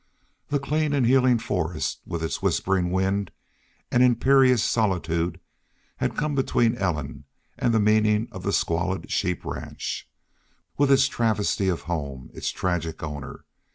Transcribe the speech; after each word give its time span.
The 0.47 0.57
clean 0.57 0.93
and 0.93 1.05
healing 1.05 1.37
forest, 1.37 2.01
with 2.07 2.23
its 2.23 2.41
whispering 2.41 2.89
wind 2.89 3.29
and 3.91 4.01
imperious 4.01 4.63
solitude, 4.63 5.39
had 5.97 6.17
come 6.17 6.33
between 6.33 6.73
Ellen 6.75 7.25
and 7.55 7.71
the 7.71 7.79
meaning 7.79 8.27
of 8.31 8.41
the 8.41 8.51
squalid 8.51 9.11
sheep 9.11 9.45
ranch, 9.45 10.09
with 10.75 10.91
its 10.91 11.07
travesty 11.07 11.69
of 11.69 11.81
home, 11.81 12.31
its 12.33 12.49
tragic 12.49 13.03
owner. 13.03 13.45